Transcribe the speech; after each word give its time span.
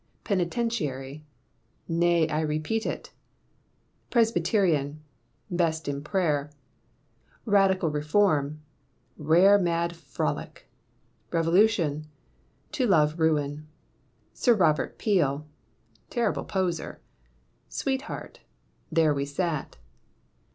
Penitentiary............Nay 0.23 2.27
I 2.27 2.39
repeat 2.41 2.87
it. 2.87 3.11
Presbyterian............Best 4.09 5.87
in 5.87 6.03
prayer. 6.03 6.49
Radical 7.45 7.91
Reform..........Rare 7.91 9.59
mad 9.59 9.95
frolic. 9.95 10.67
Revolution..............To 11.29 12.87
love 12.87 13.19
ruin. 13.19 13.67
Sir 14.33 14.55
Robert 14.55 14.97
Peel.........Terrible 14.97 16.45
poser. 16.45 16.99
Sweetheart..............There 17.69 19.13
we 19.13 19.25
sat. 19.25 19.77